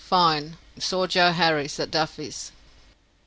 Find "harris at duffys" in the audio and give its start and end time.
1.31-2.49